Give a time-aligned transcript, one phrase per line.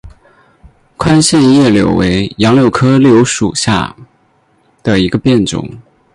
[0.97, 3.95] 宽线叶柳为杨柳科柳属下
[4.81, 5.77] 的一个变种。